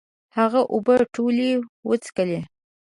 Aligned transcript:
هغه 0.37 0.61
اوبه 0.73 0.95
ټولي 1.13 1.49
وڅکلي 1.87 2.39